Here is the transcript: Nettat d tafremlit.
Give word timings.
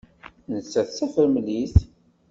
Nettat 0.51 0.87
d 0.89 0.93
tafremlit. 0.97 1.75